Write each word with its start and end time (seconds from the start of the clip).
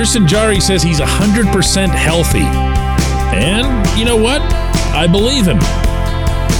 Tristan 0.00 0.26
Jarry 0.26 0.60
says 0.60 0.82
he's 0.82 0.98
100% 0.98 1.90
healthy. 1.90 2.38
And 3.36 3.98
you 3.98 4.06
know 4.06 4.16
what? 4.16 4.40
I 4.94 5.06
believe 5.06 5.46
him. 5.46 5.58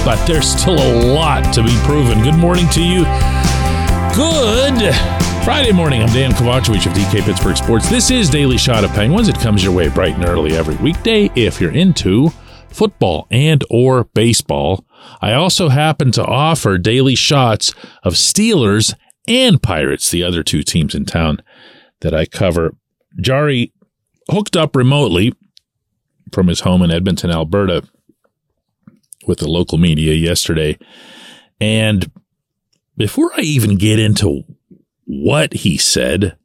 But 0.05 0.23
there's 0.27 0.47
still 0.47 0.75
a 0.75 1.11
lot 1.15 1.51
to 1.55 1.63
be 1.63 1.75
proven. 1.83 2.21
Good 2.21 2.35
morning 2.35 2.69
to 2.69 2.83
you. 2.83 3.01
Good 4.13 4.93
Friday 5.43 5.71
morning. 5.71 6.03
I'm 6.03 6.09
Dejan 6.09 6.33
Kovacevic 6.33 6.85
of 6.85 6.93
DK 6.93 7.23
Pittsburgh 7.23 7.57
Sports. 7.57 7.89
This 7.89 8.11
is 8.11 8.29
Daily 8.29 8.59
Shot 8.59 8.83
of 8.83 8.91
Penguins. 8.91 9.27
It 9.27 9.39
comes 9.39 9.63
your 9.63 9.73
way 9.73 9.89
bright 9.89 10.13
and 10.13 10.25
early 10.25 10.55
every 10.55 10.75
weekday 10.75 11.31
if 11.35 11.59
you're 11.59 11.73
into 11.73 12.29
football 12.69 13.25
and 13.31 13.63
or 13.71 14.03
baseball. 14.03 14.85
I 15.19 15.33
also 15.33 15.69
happen 15.69 16.11
to 16.11 16.23
offer 16.23 16.77
daily 16.77 17.15
shots 17.15 17.73
of 18.03 18.13
Steelers 18.13 18.93
and 19.27 19.59
Pirates, 19.63 20.11
the 20.11 20.21
other 20.21 20.43
two 20.43 20.61
teams 20.61 20.93
in 20.93 21.05
town 21.05 21.41
that 22.01 22.13
I 22.13 22.27
cover. 22.27 22.75
Jarry 23.19 23.73
hooked 24.29 24.55
up 24.55 24.75
remotely 24.75 25.33
from 26.31 26.47
his 26.47 26.61
home 26.61 26.81
in 26.81 26.91
Edmonton, 26.91 27.31
Alberta, 27.31 27.83
with 29.27 29.39
the 29.39 29.49
local 29.49 29.77
media 29.77 30.13
yesterday. 30.13 30.77
And 31.59 32.09
before 32.97 33.31
I 33.35 33.41
even 33.41 33.77
get 33.77 33.99
into 33.99 34.43
what 35.05 35.53
he 35.53 35.77
said, 35.77 36.37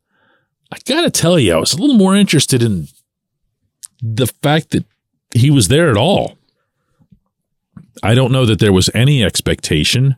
I 0.72 0.78
got 0.84 1.02
to 1.02 1.10
tell 1.10 1.38
you, 1.38 1.54
I 1.54 1.58
was 1.58 1.74
a 1.74 1.78
little 1.78 1.96
more 1.96 2.16
interested 2.16 2.62
in 2.62 2.88
the 4.02 4.26
fact 4.26 4.70
that 4.70 4.84
he 5.34 5.50
was 5.50 5.68
there 5.68 5.90
at 5.90 5.96
all. 5.96 6.36
I 8.02 8.14
don't 8.14 8.32
know 8.32 8.44
that 8.46 8.58
there 8.58 8.72
was 8.72 8.90
any 8.94 9.22
expectation 9.22 10.16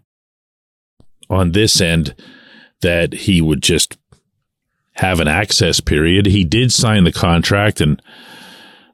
on 1.28 1.52
this 1.52 1.80
end 1.80 2.14
that 2.80 3.12
he 3.12 3.40
would 3.40 3.62
just 3.62 3.97
have 4.98 5.20
an 5.20 5.28
access 5.28 5.78
period. 5.78 6.26
He 6.26 6.42
did 6.44 6.72
sign 6.72 7.04
the 7.04 7.12
contract 7.12 7.80
and 7.80 8.02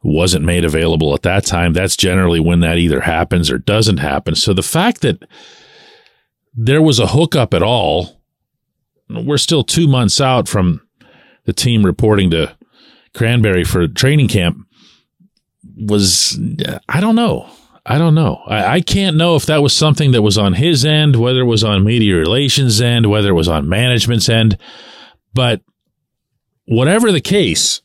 wasn't 0.02 0.44
made 0.44 0.62
available 0.62 1.14
at 1.14 1.22
that 1.22 1.46
time. 1.46 1.72
That's 1.72 1.96
generally 1.96 2.40
when 2.40 2.60
that 2.60 2.76
either 2.76 3.00
happens 3.00 3.50
or 3.50 3.56
doesn't 3.56 3.96
happen. 3.96 4.34
So 4.34 4.52
the 4.52 4.62
fact 4.62 5.00
that 5.00 5.22
there 6.54 6.82
was 6.82 6.98
a 6.98 7.06
hookup 7.06 7.54
at 7.54 7.62
all, 7.62 8.20
we're 9.08 9.38
still 9.38 9.64
two 9.64 9.88
months 9.88 10.20
out 10.20 10.46
from 10.46 10.82
the 11.46 11.54
team 11.54 11.86
reporting 11.86 12.30
to 12.30 12.54
Cranberry 13.14 13.64
for 13.64 13.88
training 13.88 14.28
camp 14.28 14.58
was, 15.76 16.38
I 16.86 17.00
don't 17.00 17.16
know. 17.16 17.48
I 17.86 17.96
don't 17.96 18.14
know. 18.14 18.42
I, 18.46 18.76
I, 18.76 18.80
can't 18.80 19.16
know 19.16 19.36
if 19.36 19.46
that 19.46 19.62
was 19.62 19.74
something 19.74 20.12
that 20.12 20.22
was 20.22 20.38
on 20.38 20.54
his 20.54 20.86
end, 20.86 21.16
whether 21.16 21.40
it 21.40 21.46
was 21.46 21.62
on 21.62 21.84
media 21.84 22.16
relations 22.16 22.80
end, 22.80 23.10
whether 23.10 23.28
it 23.28 23.34
was 23.34 23.48
on 23.48 23.68
management's 23.68 24.28
end. 24.28 24.56
But 25.34 25.60
whatever 26.66 27.12
the 27.12 27.20
case, 27.20 27.80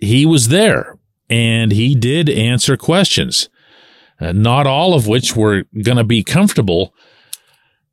he 0.00 0.26
was 0.26 0.48
there 0.48 0.98
and 1.28 1.72
he 1.72 1.94
did 1.94 2.28
answer 2.28 2.76
questions, 2.76 3.48
uh, 4.20 4.32
not 4.32 4.66
all 4.66 4.94
of 4.94 5.06
which 5.06 5.36
were 5.36 5.64
going 5.82 5.96
to 5.96 6.04
be 6.04 6.22
comfortable 6.22 6.94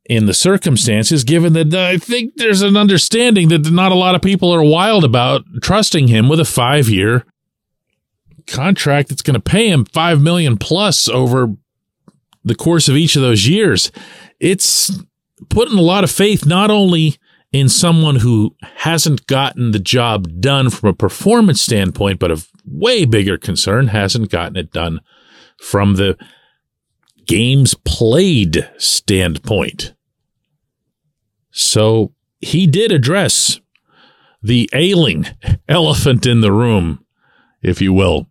in 0.04 0.26
the 0.26 0.34
circumstances, 0.34 1.22
given 1.22 1.52
that 1.52 1.72
I 1.72 1.96
think 1.96 2.34
there's 2.34 2.62
an 2.62 2.76
understanding 2.76 3.48
that 3.48 3.70
not 3.70 3.92
a 3.92 3.96
lot 3.96 4.16
of 4.16 4.22
people 4.22 4.52
are 4.52 4.62
wild 4.62 5.04
about 5.04 5.44
trusting 5.62 6.08
him 6.08 6.28
with 6.28 6.40
a 6.40 6.44
five 6.44 6.88
year 6.88 7.24
contract 8.46 9.08
that's 9.08 9.22
going 9.22 9.34
to 9.34 9.40
pay 9.40 9.68
him 9.68 9.84
five 9.84 10.20
million 10.20 10.56
plus 10.56 11.08
over 11.08 11.54
the 12.44 12.54
course 12.54 12.88
of 12.88 12.96
each 12.96 13.14
of 13.14 13.22
those 13.22 13.46
years. 13.46 13.92
It's 14.40 14.90
putting 15.48 15.78
a 15.78 15.82
lot 15.82 16.04
of 16.04 16.10
faith 16.10 16.44
not 16.44 16.70
only 16.70 17.16
in 17.52 17.68
someone 17.68 18.16
who 18.16 18.54
hasn't 18.76 19.26
gotten 19.26 19.72
the 19.72 19.78
job 19.78 20.40
done 20.40 20.70
from 20.70 20.90
a 20.90 20.94
performance 20.94 21.60
standpoint, 21.60 22.18
but 22.18 22.30
a 22.30 22.44
way 22.64 23.04
bigger 23.04 23.36
concern 23.36 23.88
hasn't 23.88 24.30
gotten 24.30 24.56
it 24.56 24.72
done 24.72 25.00
from 25.58 25.96
the 25.96 26.16
games 27.26 27.74
played 27.84 28.68
standpoint. 28.78 29.94
So 31.50 32.12
he 32.40 32.66
did 32.66 32.92
address 32.92 33.60
the 34.42 34.70
ailing 34.72 35.26
elephant 35.68 36.26
in 36.26 36.40
the 36.40 36.52
room, 36.52 37.04
if 37.62 37.80
you 37.80 37.92
will 37.92 38.26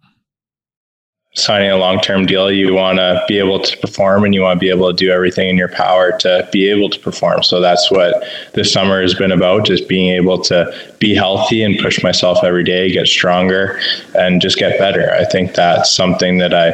signing 1.34 1.70
a 1.70 1.78
long 1.78 2.00
term 2.00 2.26
deal, 2.26 2.52
you 2.52 2.74
want 2.74 2.98
to 2.98 3.24
be 3.28 3.40
able 3.40 3.60
to 3.60 3.78
perform 3.78 4.26
and 4.26 4.34
you 4.34 4.42
want 4.42 4.60
to 4.60 4.60
be 4.60 4.70
able 4.70 4.90
to 4.90 4.96
do 4.96 5.12
everything 5.12 5.50
in 5.50 5.58
your 5.58 5.70
power 5.70 6.18
to 6.20 6.48
be 6.52 6.70
able 6.70 6.90
to 6.90 7.00
perform. 7.00 7.44
So 7.44 7.62
that's 7.62 7.92
what 7.92 8.24
this 8.54 8.72
summer 8.72 9.02
has 9.02 9.14
been 9.14 9.32
about 9.32 9.66
just 9.66 9.88
being 9.88 10.10
able 10.10 10.42
to 10.44 10.74
be 11.00 11.16
healthy 11.16 11.64
and 11.64 11.78
push 11.80 12.04
myself 12.04 12.44
every 12.44 12.64
day, 12.64 12.92
get 12.92 13.08
stronger, 13.08 13.80
and 14.16 14.42
just 14.42 14.58
get 14.58 14.78
better. 14.80 15.12
I 15.12 15.26
think 15.26 15.54
that's 15.54 15.92
something 15.92 16.40
that 16.40 16.54
I 16.54 16.74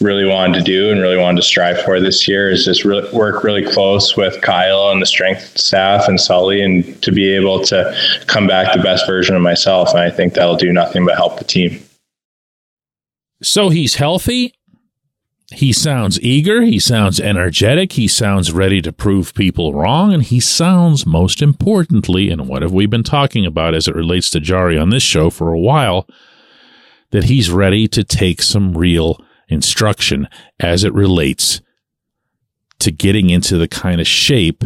really 0.00 0.24
wanted 0.24 0.58
to 0.58 0.64
do 0.64 0.90
and 0.90 1.00
really 1.02 1.18
wanted 1.18 1.36
to 1.36 1.46
strive 1.46 1.78
for 1.82 2.00
this 2.00 2.26
year 2.26 2.50
is 2.50 2.64
just 2.64 2.86
work 2.86 3.44
really 3.44 3.62
close 3.62 4.16
with 4.16 4.40
Kyle 4.40 4.88
and 4.90 5.02
the 5.02 5.06
strength 5.06 5.58
staff 5.58 6.08
and 6.08 6.18
Sully 6.18 6.62
and 6.62 7.00
to 7.02 7.12
be 7.12 7.28
able 7.34 7.60
to 7.64 7.94
come 8.26 8.46
back 8.46 8.74
the 8.74 8.82
best 8.82 9.06
version 9.06 9.36
of 9.36 9.42
myself. 9.42 9.90
And 9.90 10.00
I 10.00 10.10
think 10.10 10.32
that'll 10.32 10.56
do 10.56 10.72
nothing 10.72 11.04
but 11.04 11.16
help 11.16 11.36
the 11.38 11.44
team. 11.44 11.82
So 13.42 13.68
he's 13.70 13.96
healthy. 13.96 14.54
He 15.52 15.72
sounds 15.72 16.20
eager. 16.20 16.62
He 16.62 16.78
sounds 16.78 17.18
energetic. 17.18 17.92
He 17.92 18.06
sounds 18.06 18.52
ready 18.52 18.80
to 18.82 18.92
prove 18.92 19.34
people 19.34 19.74
wrong. 19.74 20.12
And 20.12 20.22
he 20.22 20.38
sounds, 20.38 21.04
most 21.04 21.42
importantly, 21.42 22.30
and 22.30 22.46
what 22.46 22.62
have 22.62 22.72
we 22.72 22.86
been 22.86 23.02
talking 23.02 23.44
about 23.44 23.74
as 23.74 23.88
it 23.88 23.96
relates 23.96 24.30
to 24.30 24.40
Jarry 24.40 24.78
on 24.78 24.90
this 24.90 25.02
show 25.02 25.28
for 25.28 25.52
a 25.52 25.58
while, 25.58 26.06
that 27.10 27.24
he's 27.24 27.50
ready 27.50 27.88
to 27.88 28.04
take 28.04 28.42
some 28.42 28.76
real 28.76 29.18
instruction 29.48 30.28
as 30.60 30.84
it 30.84 30.94
relates 30.94 31.60
to 32.78 32.92
getting 32.92 33.30
into 33.30 33.58
the 33.58 33.68
kind 33.68 34.00
of 34.00 34.06
shape 34.06 34.62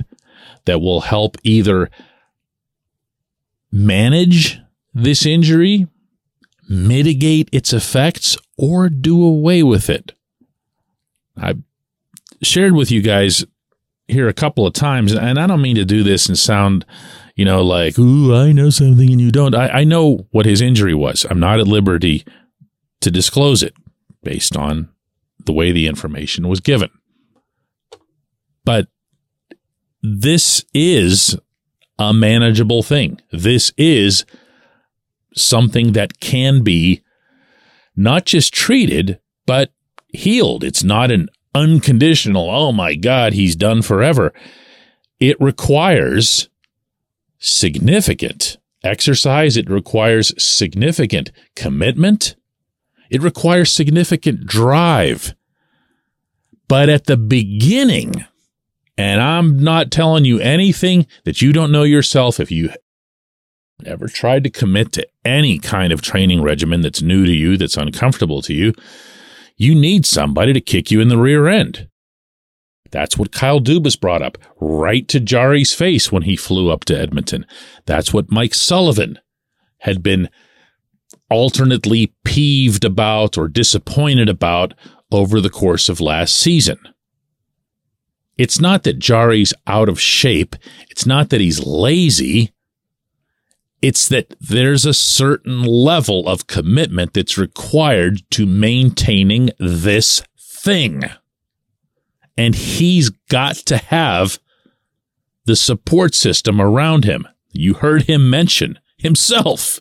that 0.67 0.81
will 0.81 1.03
help 1.03 1.39
either 1.43 1.91
manage 3.73 4.61
this 4.93 5.25
injury, 5.25 5.87
mitigate 6.69 7.49
its 7.53 7.73
effects, 7.73 8.37
or 8.56 8.88
do 8.88 9.22
away 9.22 9.62
with 9.62 9.91
it. 9.91 10.12
I 11.37 11.54
shared 12.42 12.75
with 12.75 12.91
you 12.91 13.03
guys 13.03 13.44
here 14.06 14.28
a 14.28 14.34
couple 14.34 14.66
of 14.66 14.75
times, 14.75 15.12
and 15.12 15.38
I 15.38 15.47
don't 15.47 15.62
mean 15.62 15.76
to 15.76 15.84
do 15.84 16.03
this 16.03 16.26
and 16.26 16.38
sound, 16.38 16.84
you 17.37 17.44
know, 17.44 17.62
like, 17.62 17.98
ooh, 17.98 18.34
I 18.34 18.53
know 18.53 18.70
something 18.70 19.10
and 19.10 19.20
you 19.20 19.31
don't. 19.31 19.54
I, 19.54 19.69
I 19.69 19.84
know 19.84 20.26
what 20.31 20.47
his 20.47 20.60
injury 20.60 20.94
was. 20.94 21.26
I'm 21.28 21.41
not 21.41 21.60
at 21.60 21.66
liberty 21.66 22.25
to 23.00 23.10
disclose 23.10 23.62
it 23.62 23.75
based 24.22 24.56
on 24.56 24.88
the 25.44 25.53
way 25.53 25.72
the 25.72 25.87
information 25.87 26.48
was 26.48 26.60
given. 26.60 26.91
But 28.64 28.88
this 30.03 30.64
is 30.72 31.38
a 31.98 32.12
manageable 32.12 32.82
thing. 32.82 33.20
This 33.31 33.72
is 33.76 34.25
something 35.34 35.93
that 35.93 36.20
can 36.20 36.62
be 36.62 37.03
not 37.97 38.27
just 38.27 38.53
treated, 38.53 39.21
but 39.47 39.72
healed. 40.09 40.65
It's 40.65 40.84
not 40.84 41.10
an 41.10 41.28
unconditional, 41.55 42.50
oh 42.50 42.72
my 42.72 42.94
God, 42.94 43.32
he's 43.32 43.56
done 43.56 43.82
forever. 43.82 44.32
It 45.21 45.41
requires 45.41 46.49
significant 47.38 48.59
exercise. 48.82 49.56
It 49.56 49.71
requires 49.71 50.32
significant 50.43 51.31
commitment. 51.55 52.37
It 53.10 53.22
requires 53.22 53.72
significant 53.72 54.47
drive. 54.47 55.34
But 56.69 56.88
at 56.88 57.05
the 57.05 57.16
beginning, 57.16 58.26
and 58.96 59.20
I'm 59.20 59.58
not 59.62 59.91
telling 59.91 60.25
you 60.25 60.41
anything 60.41 61.06
that 61.25 61.43
you 61.43 61.52
don't 61.52 61.73
know 61.73 61.82
yourself 61.82 62.41
if 62.41 62.50
you 62.50 62.70
ever 63.85 64.08
tried 64.08 64.44
to 64.44 64.50
commit 64.50 64.93
to 64.93 65.06
any 65.25 65.59
kind 65.59 65.93
of 65.93 66.03
training 66.03 66.43
regimen 66.43 66.81
that's 66.81 67.03
new 67.03 67.25
to 67.25 67.32
you, 67.32 67.56
that's 67.56 67.76
uncomfortable 67.76 68.43
to 68.43 68.55
you, 68.55 68.73
you 69.56 69.75
need 69.75 70.06
somebody 70.06 70.53
to 70.53 70.61
kick 70.61 70.91
you 70.91 71.00
in 71.00 71.09
the 71.09 71.19
rear 71.19 71.47
end. 71.47 71.88
That's 72.91 73.19
what 73.19 73.32
Kyle 73.32 73.61
Dubas 73.61 74.00
brought 74.00 74.23
up 74.23 74.38
right 74.61 75.06
to 75.09 75.19
Jarry's 75.19 75.75
face 75.75 76.12
when 76.12 76.23
he 76.23 76.37
flew 76.37 76.71
up 76.71 76.85
to 76.85 76.99
Edmonton. 76.99 77.44
That's 77.87 78.12
what 78.12 78.31
Mike 78.31 78.55
Sullivan 78.55 79.19
had 79.79 80.03
been 80.03 80.31
alternately 81.29 82.15
peeved 82.25 82.85
about 82.85 83.37
or 83.37 83.49
disappointed 83.49 84.29
about 84.29 84.75
over 85.11 85.41
the 85.41 85.50
course 85.50 85.88
of 85.88 86.00
last 86.00 86.37
season. 86.37 86.79
It's 88.38 88.61
not 88.61 88.85
that 88.85 89.00
Jarry's 89.00 89.53
out 89.67 89.88
of 89.88 90.00
shape. 90.00 90.55
It's 90.88 91.05
not 91.05 91.31
that 91.31 91.41
he's 91.41 91.67
lazy. 91.67 92.54
It's 93.84 94.08
that 94.08 94.34
there's 94.40 94.86
a 94.86 94.94
certain 94.94 95.62
level 95.62 96.26
of 96.26 96.46
commitment 96.46 97.12
that's 97.12 97.36
required 97.36 98.22
to 98.31 98.46
maintaining 98.46 99.50
this 99.58 100.22
thing. 100.40 101.02
And 102.34 102.54
he's 102.54 103.10
got 103.10 103.56
to 103.56 103.76
have 103.76 104.38
the 105.44 105.54
support 105.54 106.14
system 106.14 106.62
around 106.62 107.04
him. 107.04 107.28
You 107.52 107.75
heard 107.75 108.04
him 108.04 108.31
mention 108.31 108.78
himself. 108.96 109.81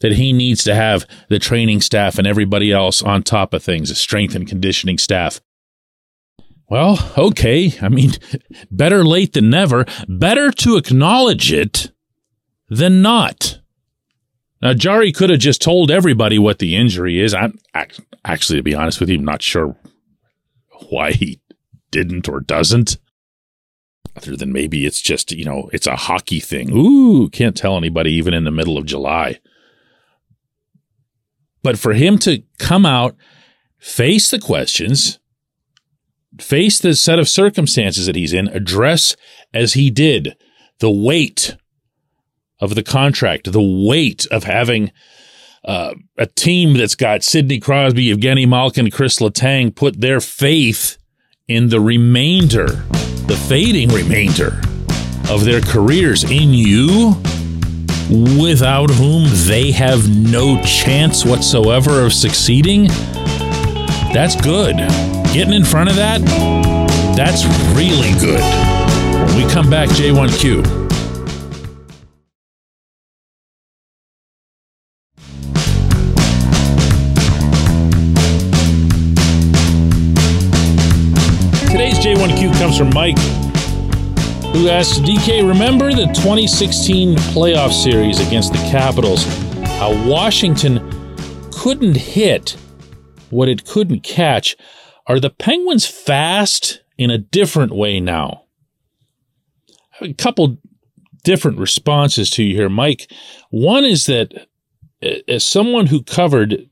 that 0.00 0.12
he 0.12 0.34
needs 0.34 0.62
to 0.64 0.74
have 0.74 1.06
the 1.30 1.38
training 1.38 1.80
staff 1.80 2.18
and 2.18 2.26
everybody 2.26 2.70
else 2.72 3.00
on 3.00 3.22
top 3.22 3.54
of 3.54 3.62
things, 3.62 3.90
a 3.90 3.94
strength 3.94 4.34
and 4.34 4.46
conditioning 4.46 4.98
staff. 4.98 5.40
Well, 6.68 7.12
okay. 7.16 7.72
I 7.80 7.88
mean, 7.88 8.12
better 8.70 9.04
late 9.04 9.34
than 9.34 9.50
never. 9.50 9.86
Better 10.08 10.50
to 10.50 10.76
acknowledge 10.76 11.52
it 11.52 11.92
than 12.68 13.02
not. 13.02 13.60
Now, 14.60 14.72
Jarry 14.72 15.12
could 15.12 15.30
have 15.30 15.38
just 15.38 15.62
told 15.62 15.90
everybody 15.90 16.38
what 16.38 16.58
the 16.58 16.74
injury 16.74 17.20
is. 17.20 17.34
I'm 17.34 17.58
actually, 18.24 18.58
to 18.58 18.62
be 18.62 18.74
honest 18.74 18.98
with 18.98 19.08
you, 19.08 19.18
I'm 19.18 19.24
not 19.24 19.42
sure 19.42 19.76
why 20.88 21.12
he 21.12 21.40
didn't 21.90 22.28
or 22.28 22.40
doesn't. 22.40 22.98
Other 24.16 24.34
than 24.34 24.52
maybe 24.52 24.86
it's 24.86 25.00
just, 25.00 25.30
you 25.32 25.44
know, 25.44 25.68
it's 25.72 25.86
a 25.86 25.94
hockey 25.94 26.40
thing. 26.40 26.70
Ooh, 26.72 27.28
can't 27.28 27.56
tell 27.56 27.76
anybody 27.76 28.12
even 28.12 28.32
in 28.32 28.44
the 28.44 28.50
middle 28.50 28.78
of 28.78 28.86
July. 28.86 29.38
But 31.62 31.78
for 31.78 31.92
him 31.92 32.16
to 32.18 32.42
come 32.58 32.86
out, 32.86 33.14
face 33.78 34.30
the 34.30 34.38
questions, 34.38 35.18
face 36.40 36.78
the 36.78 36.94
set 36.94 37.18
of 37.18 37.28
circumstances 37.28 38.06
that 38.06 38.16
he's 38.16 38.32
in, 38.32 38.48
address 38.48 39.16
as 39.52 39.74
he 39.74 39.90
did 39.90 40.36
the 40.78 40.90
weight 40.90 41.56
of 42.60 42.74
the 42.74 42.82
contract, 42.82 43.52
the 43.52 43.86
weight 43.86 44.26
of 44.30 44.44
having 44.44 44.92
uh, 45.64 45.94
a 46.16 46.26
team 46.26 46.74
that's 46.74 46.94
got 46.94 47.22
Sidney 47.22 47.58
Crosby, 47.58 48.14
Evgeny 48.14 48.46
Malkin, 48.46 48.90
Chris 48.90 49.18
Letang 49.18 49.74
put 49.74 50.00
their 50.00 50.20
faith 50.20 50.96
in 51.48 51.68
the 51.68 51.80
remainder, 51.80 52.66
the 53.26 53.40
fading 53.48 53.88
remainder 53.90 54.60
of 55.28 55.44
their 55.44 55.60
careers 55.60 56.24
in 56.24 56.54
you, 56.54 57.16
without 58.38 58.90
whom 58.90 59.24
they 59.48 59.72
have 59.72 60.08
no 60.08 60.62
chance 60.62 61.24
whatsoever 61.24 62.04
of 62.04 62.12
succeeding. 62.12 62.84
That's 64.12 64.40
good. 64.40 64.76
Getting 65.36 65.52
in 65.52 65.64
front 65.66 65.90
of 65.90 65.96
that, 65.96 66.22
that's 67.14 67.44
really 67.76 68.12
good. 68.18 68.40
When 69.28 69.36
we 69.36 69.52
come 69.52 69.68
back, 69.68 69.90
J1Q. 69.90 70.62
Today's 81.70 81.98
J1Q 81.98 82.58
comes 82.58 82.78
from 82.78 82.88
Mike, 82.94 83.18
who 84.54 84.70
asks 84.70 85.00
DK, 85.00 85.46
remember 85.46 85.92
the 85.92 86.06
2016 86.14 87.14
playoff 87.34 87.72
series 87.72 88.26
against 88.26 88.54
the 88.54 88.58
Capitals? 88.70 89.26
How 89.78 89.92
Washington 90.08 90.78
couldn't 91.52 91.98
hit 91.98 92.56
what 93.28 93.50
it 93.50 93.66
couldn't 93.66 94.00
catch 94.00 94.56
are 95.06 95.20
the 95.20 95.30
Penguins 95.30 95.86
fast 95.86 96.82
in 96.98 97.10
a 97.10 97.18
different 97.18 97.72
way 97.72 98.00
now? 98.00 98.44
A 100.00 100.12
couple 100.12 100.58
different 101.24 101.58
responses 101.58 102.30
to 102.30 102.42
you 102.42 102.54
here, 102.54 102.68
Mike. 102.68 103.10
One 103.50 103.84
is 103.84 104.06
that 104.06 104.48
uh, 105.02 105.08
as 105.28 105.44
someone 105.44 105.86
who 105.86 106.02
covered 106.02 106.68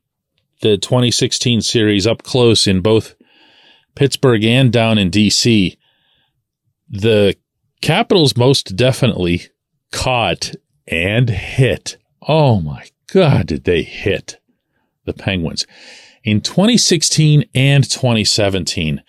the 0.63 0.79
2016 0.79 1.61
series 1.61 2.07
up 2.07 2.23
close 2.23 2.67
in 2.67 2.81
both 2.81 3.15
Pittsburgh 3.95 4.45
and 4.45 4.73
down 4.73 4.99
in 4.99 5.11
DC, 5.11 5.77
the 6.89 7.37
Capitals 7.81 8.37
most 8.37 8.77
definitely 8.77 9.43
caught 9.93 10.53
and 10.87 11.29
hit. 11.29 11.99
Oh 12.27 12.61
my 12.61 12.87
God, 13.13 13.47
did 13.47 13.65
they 13.65 13.83
hit 13.83 14.41
the 15.05 15.13
Penguins? 15.13 15.67
In 16.25 16.41
2016 16.41 17.45
and 17.55 17.89
2017, 17.89 19.03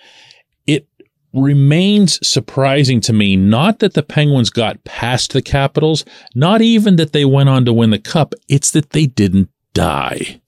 it 0.68 0.88
remains 1.34 2.26
surprising 2.28 3.02
to 3.02 3.14
me 3.14 3.36
not 3.36 3.80
that 3.80 3.94
the 3.94 4.04
Penguins 4.04 4.50
got 4.50 4.84
past 4.84 5.34
the 5.34 5.42
Capitals, 5.42 6.06
not 6.36 6.62
even 6.62 6.98
that 6.98 7.14
they 7.14 7.26
went 7.26 7.50
on 7.50 7.66
to 7.66 7.74
win 7.74 7.90
the 7.90 8.00
Cup, 8.00 8.34
it's 8.48 8.70
that 8.72 8.92
they 8.92 9.06
didn't 9.06 9.50
die. 9.74 10.42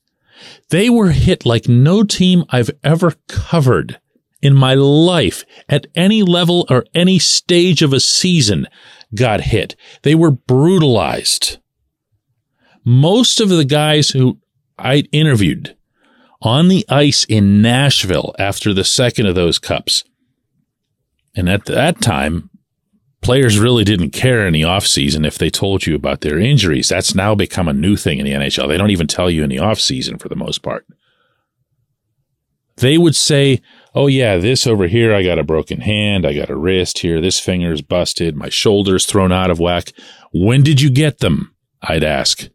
They 0.70 0.90
were 0.90 1.12
hit 1.12 1.46
like 1.46 1.68
no 1.68 2.04
team 2.04 2.44
I've 2.50 2.72
ever 2.84 3.14
covered 3.28 4.00
in 4.42 4.54
my 4.54 4.76
life 4.76 5.44
at 5.68 5.88
any 5.96 6.22
level 6.22 6.66
or 6.70 6.86
any 6.94 7.18
stage 7.18 7.82
of 7.82 7.94
a 7.94 8.00
season 8.00 8.68
got 9.16 9.42
hit. 9.42 9.76
They 10.04 10.16
were 10.16 10.32
brutalized. 10.32 11.58
Most 12.84 13.40
of 13.40 13.50
the 13.50 13.66
guys 13.66 14.12
who 14.12 14.38
I 14.78 15.06
interviewed 15.12 15.76
on 16.42 16.68
the 16.68 16.86
ice 16.90 17.24
in 17.26 17.62
Nashville 17.62 18.36
after 18.38 18.74
the 18.74 18.84
second 18.84 19.26
of 19.26 19.36
those 19.36 19.60
cups. 19.60 20.04
And 21.36 21.50
at 21.50 21.66
that 21.66 22.02
time, 22.02 22.50
players 23.22 23.60
really 23.60 23.84
didn't 23.84 24.12
care 24.12 24.46
in 24.46 24.54
the 24.54 24.62
offseason 24.62 25.26
if 25.26 25.38
they 25.38 25.50
told 25.50 25.86
you 25.86 25.96
about 25.96 26.22
their 26.22 26.40
injuries. 26.40 26.90
That's 26.90 27.16
now 27.16 27.36
become 27.36 27.68
a 27.68 27.74
new 27.74 27.96
thing 27.96 28.20
in 28.20 28.26
the 28.26 28.32
NHL. 28.32 28.68
They 28.68 28.78
don't 28.78 28.92
even 28.92 29.08
tell 29.08 29.30
you 29.30 29.44
in 29.44 29.50
the 29.50 29.58
offseason 29.58 30.20
for 30.22 30.30
the 30.30 30.36
most 30.36 30.64
part. 30.64 30.86
They 32.78 32.98
would 32.98 33.16
say, 33.16 33.62
Oh, 33.96 34.06
yeah, 34.06 34.38
this 34.38 34.68
over 34.68 34.88
here, 34.88 35.14
I 35.14 35.24
got 35.24 35.40
a 35.40 35.44
broken 35.44 35.82
hand. 35.82 36.26
I 36.26 36.34
got 36.34 36.52
a 36.52 36.56
wrist 36.56 37.00
here. 37.00 37.20
This 37.20 37.40
finger's 37.40 37.82
busted. 37.82 38.36
My 38.36 38.50
shoulder's 38.50 39.08
thrown 39.08 39.32
out 39.32 39.50
of 39.50 39.60
whack. 39.60 39.92
When 40.32 40.62
did 40.62 40.82
you 40.82 40.92
get 40.92 41.18
them? 41.18 41.56
I'd 41.82 42.04
ask. 42.04 42.50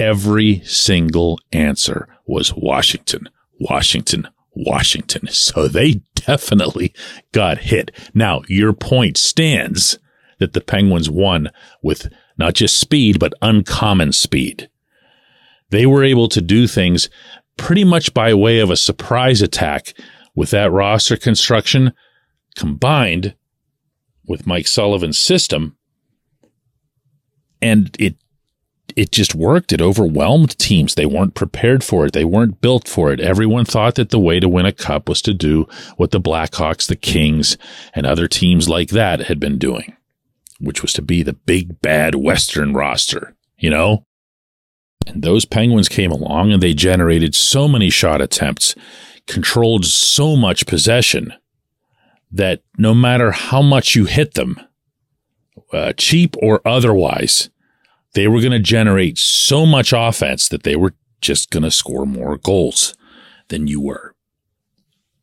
Every 0.00 0.62
single 0.64 1.38
answer 1.52 2.08
was 2.26 2.54
Washington, 2.54 3.28
Washington, 3.60 4.28
Washington. 4.56 5.28
So 5.28 5.68
they 5.68 6.00
definitely 6.14 6.94
got 7.32 7.58
hit. 7.58 7.90
Now, 8.14 8.40
your 8.48 8.72
point 8.72 9.18
stands 9.18 9.98
that 10.38 10.54
the 10.54 10.62
Penguins 10.62 11.10
won 11.10 11.50
with 11.82 12.10
not 12.38 12.54
just 12.54 12.80
speed, 12.80 13.18
but 13.18 13.34
uncommon 13.42 14.12
speed. 14.12 14.70
They 15.68 15.84
were 15.84 16.02
able 16.02 16.30
to 16.30 16.40
do 16.40 16.66
things 16.66 17.10
pretty 17.58 17.84
much 17.84 18.14
by 18.14 18.32
way 18.32 18.58
of 18.58 18.70
a 18.70 18.78
surprise 18.78 19.42
attack 19.42 19.92
with 20.34 20.50
that 20.50 20.72
roster 20.72 21.18
construction 21.18 21.92
combined 22.56 23.34
with 24.26 24.46
Mike 24.46 24.66
Sullivan's 24.66 25.18
system. 25.18 25.76
And 27.60 27.94
it 28.00 28.16
it 28.96 29.12
just 29.12 29.34
worked. 29.34 29.72
It 29.72 29.80
overwhelmed 29.80 30.58
teams. 30.58 30.94
They 30.94 31.06
weren't 31.06 31.34
prepared 31.34 31.82
for 31.82 32.06
it. 32.06 32.12
They 32.12 32.24
weren't 32.24 32.60
built 32.60 32.88
for 32.88 33.12
it. 33.12 33.20
Everyone 33.20 33.64
thought 33.64 33.94
that 33.96 34.10
the 34.10 34.18
way 34.18 34.40
to 34.40 34.48
win 34.48 34.66
a 34.66 34.72
cup 34.72 35.08
was 35.08 35.22
to 35.22 35.34
do 35.34 35.66
what 35.96 36.10
the 36.10 36.20
Blackhawks, 36.20 36.86
the 36.86 36.96
Kings, 36.96 37.56
and 37.94 38.06
other 38.06 38.28
teams 38.28 38.68
like 38.68 38.90
that 38.90 39.20
had 39.20 39.40
been 39.40 39.58
doing, 39.58 39.96
which 40.58 40.82
was 40.82 40.92
to 40.94 41.02
be 41.02 41.22
the 41.22 41.32
big 41.32 41.80
bad 41.80 42.14
Western 42.14 42.74
roster, 42.74 43.34
you 43.58 43.70
know? 43.70 44.04
And 45.06 45.22
those 45.22 45.44
Penguins 45.44 45.88
came 45.88 46.12
along 46.12 46.52
and 46.52 46.62
they 46.62 46.74
generated 46.74 47.34
so 47.34 47.66
many 47.66 47.90
shot 47.90 48.20
attempts, 48.20 48.74
controlled 49.26 49.86
so 49.86 50.36
much 50.36 50.66
possession 50.66 51.32
that 52.30 52.62
no 52.78 52.94
matter 52.94 53.32
how 53.32 53.62
much 53.62 53.94
you 53.94 54.04
hit 54.04 54.34
them, 54.34 54.60
uh, 55.72 55.92
cheap 55.96 56.36
or 56.40 56.60
otherwise, 56.64 57.50
they 58.14 58.26
were 58.26 58.40
going 58.40 58.52
to 58.52 58.58
generate 58.58 59.18
so 59.18 59.66
much 59.66 59.92
offense 59.94 60.48
that 60.48 60.62
they 60.62 60.76
were 60.76 60.94
just 61.20 61.50
going 61.50 61.62
to 61.62 61.70
score 61.70 62.06
more 62.06 62.36
goals 62.36 62.94
than 63.48 63.66
you 63.66 63.80
were. 63.80 64.14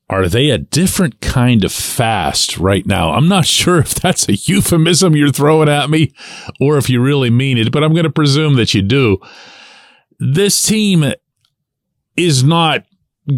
Are 0.10 0.30
they 0.30 0.52
a 0.52 0.58
different 0.58 1.20
kind 1.20 1.66
of 1.66 1.72
fast 1.74 2.58
right 2.58 2.86
now? 2.86 3.12
I'm 3.12 3.28
not 3.28 3.46
sure 3.58 3.80
if 3.80 3.96
that's 3.96 4.30
a 4.30 4.36
euphemism 4.36 5.16
you're 5.16 5.32
throwing 5.32 5.70
at 5.70 5.90
me 5.90 6.14
or 6.62 6.78
if 6.78 6.90
you 6.90 7.02
really 7.02 7.30
mean 7.30 7.58
it, 7.58 7.72
but 7.72 7.84
I'm 7.84 7.94
going 7.94 8.04
to 8.04 8.10
presume 8.10 8.56
that 8.56 8.74
you 8.74 8.82
do. 8.82 9.18
This 10.20 10.64
team 10.64 11.14
is 12.16 12.44
not 12.44 12.86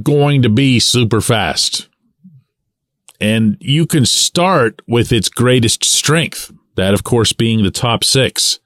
going 0.03 0.43
to 0.43 0.49
be 0.49 0.79
super 0.79 1.21
fast. 1.21 1.89
And 3.19 3.57
you 3.59 3.85
can 3.85 4.05
start 4.05 4.81
with 4.87 5.11
its 5.11 5.27
greatest 5.27 5.83
strength, 5.83 6.53
that, 6.75 6.93
of 6.93 7.03
course, 7.03 7.33
being 7.33 7.63
the 7.63 7.71
top 7.71 8.05
six 8.05 8.59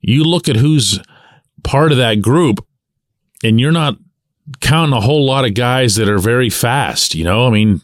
you 0.00 0.24
look 0.24 0.48
at 0.48 0.56
who's 0.56 1.00
part 1.62 1.92
of 1.92 1.98
that 1.98 2.22
group 2.22 2.64
and 3.44 3.60
you're 3.60 3.72
not 3.72 3.96
counting 4.60 4.96
a 4.96 5.00
whole 5.00 5.24
lot 5.24 5.44
of 5.44 5.54
guys 5.54 5.94
that 5.96 6.08
are 6.08 6.18
very 6.18 6.50
fast, 6.50 7.14
you 7.14 7.24
know? 7.24 7.46
I 7.46 7.50
mean, 7.50 7.82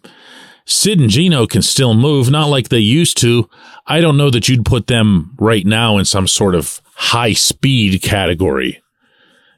Sid 0.64 0.98
and 1.00 1.10
Gino 1.10 1.46
can 1.46 1.62
still 1.62 1.94
move, 1.94 2.30
not 2.30 2.48
like 2.48 2.68
they 2.68 2.78
used 2.78 3.16
to. 3.18 3.48
I 3.86 4.00
don't 4.00 4.16
know 4.16 4.30
that 4.30 4.48
you'd 4.48 4.64
put 4.64 4.88
them 4.88 5.34
right 5.38 5.64
now 5.64 5.96
in 5.98 6.04
some 6.04 6.26
sort 6.26 6.54
of 6.54 6.80
high 6.94 7.34
speed 7.34 8.02
category. 8.02 8.82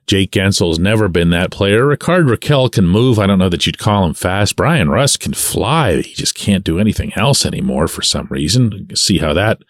Jake 0.06 0.32
Guentzel's 0.32 0.78
never 0.78 1.06
been 1.08 1.30
that 1.30 1.50
player. 1.50 1.86
Rickard 1.86 2.26
Rakell 2.26 2.72
can 2.72 2.86
move. 2.86 3.18
I 3.18 3.26
don't 3.26 3.38
know 3.38 3.50
that 3.50 3.66
you'd 3.66 3.78
call 3.78 4.06
him 4.06 4.14
fast. 4.14 4.56
Bryan 4.56 4.88
Rust 4.88 5.20
can 5.20 5.34
fly. 5.34 6.00
He 6.00 6.14
just 6.14 6.34
can't 6.34 6.64
do 6.64 6.78
anything 6.78 7.12
else 7.14 7.44
anymore 7.44 7.88
for 7.88 8.00
some 8.00 8.26
reason. 8.30 8.88
See 8.96 9.18
how 9.18 9.34
that 9.34 9.62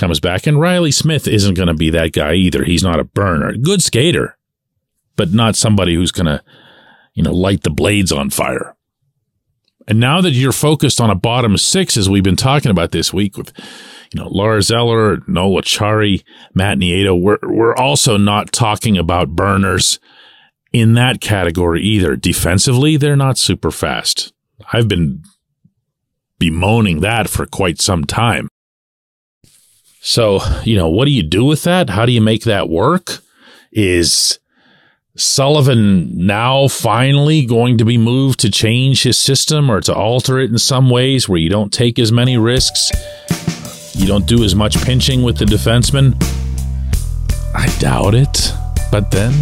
comes 0.00 0.18
back. 0.18 0.46
And 0.46 0.58
Reilly 0.58 0.90
Smith 0.90 1.28
isn't 1.28 1.54
going 1.54 1.68
to 1.68 1.74
be 1.74 1.90
that 1.90 2.12
guy 2.12 2.34
either. 2.34 2.64
He's 2.64 2.82
not 2.82 2.98
a 2.98 3.04
burner. 3.04 3.54
Good 3.56 3.82
skater, 3.82 4.36
but 5.14 5.32
not 5.32 5.54
somebody 5.54 5.94
who's 5.94 6.10
going 6.10 6.26
to, 6.26 6.42
you 7.14 7.22
know, 7.22 7.32
light 7.32 7.62
the 7.62 7.70
blades 7.70 8.10
on 8.10 8.30
fire. 8.30 8.74
And 9.86 10.00
now 10.00 10.20
that 10.20 10.32
you're 10.32 10.52
focused 10.52 11.00
on 11.00 11.10
a 11.10 11.14
bottom 11.14 11.56
six, 11.58 11.96
as 11.96 12.08
we've 12.08 12.24
been 12.24 12.36
talking 12.36 12.70
about 12.70 12.92
this 12.92 13.12
week 13.12 13.36
with, 13.36 13.52
you 14.12 14.20
know, 14.20 14.28
Lars 14.28 14.70
Eller, 14.70 15.18
Noel 15.26 15.62
Acciari, 15.62 16.24
Matt 16.54 16.78
Nieto, 16.78 17.20
we're, 17.20 17.38
we're 17.42 17.76
also 17.76 18.16
not 18.16 18.52
talking 18.52 18.96
about 18.96 19.30
burners 19.36 19.98
in 20.72 20.94
that 20.94 21.20
category 21.20 21.82
either. 21.82 22.16
Defensively, 22.16 22.96
they're 22.96 23.16
not 23.16 23.38
super 23.38 23.70
fast. 23.70 24.32
I've 24.72 24.88
been 24.88 25.22
bemoaning 26.38 27.00
that 27.00 27.28
for 27.28 27.44
quite 27.46 27.80
some 27.80 28.04
time. 28.04 28.48
So, 30.00 30.40
you 30.64 30.76
know, 30.76 30.88
what 30.88 31.04
do 31.04 31.10
you 31.10 31.22
do 31.22 31.44
with 31.44 31.62
that? 31.64 31.90
How 31.90 32.06
do 32.06 32.12
you 32.12 32.22
make 32.22 32.44
that 32.44 32.70
work? 32.70 33.18
Is 33.70 34.38
Sullivan 35.14 36.26
now 36.26 36.68
finally 36.68 37.44
going 37.44 37.76
to 37.78 37.84
be 37.84 37.98
moved 37.98 38.40
to 38.40 38.50
change 38.50 39.02
his 39.02 39.18
system 39.18 39.70
or 39.70 39.82
to 39.82 39.94
alter 39.94 40.38
it 40.38 40.50
in 40.50 40.58
some 40.58 40.88
ways 40.88 41.28
where 41.28 41.38
you 41.38 41.50
don't 41.50 41.72
take 41.72 41.98
as 41.98 42.10
many 42.10 42.38
risks? 42.38 42.90
You 43.94 44.06
don't 44.06 44.26
do 44.26 44.42
as 44.42 44.54
much 44.54 44.82
pinching 44.82 45.22
with 45.22 45.36
the 45.36 45.44
defenseman? 45.44 46.14
I 47.54 47.66
doubt 47.78 48.14
it. 48.14 48.52
But 48.90 49.10
then, 49.10 49.34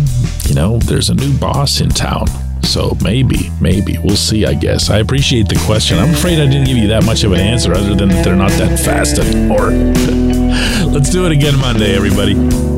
you 0.47 0.55
know, 0.55 0.79
there's 0.81 1.09
a 1.09 1.15
new 1.15 1.39
boss 1.39 1.81
in 1.81 1.89
town. 1.91 2.27
So 2.65 2.99
maybe, 3.03 3.51
maybe. 3.61 3.97
We'll 4.03 4.17
see, 4.17 4.45
I 4.45 4.55
guess. 4.55 4.91
I 4.91 4.99
appreciate 4.99 5.49
the 5.49 5.63
question. 5.65 5.99
I'm 5.99 6.11
afraid 6.11 6.41
I 6.41 6.47
didn't 6.47 6.67
give 6.67 6.77
you 6.77 6.89
that 6.89 7.05
much 7.05 7.23
of 7.23 7.33
an 7.33 7.41
answer 7.41 7.73
other 7.73 7.95
than 7.95 8.09
that 8.09 8.25
they're 8.25 8.37
not 8.37 8.51
that 8.53 8.79
fast 8.81 9.19
anymore. 9.19 10.35
Let's 10.87 11.11
do 11.11 11.27
it 11.27 11.33
again 11.33 11.59
Monday, 11.59 11.95
everybody. 11.95 12.78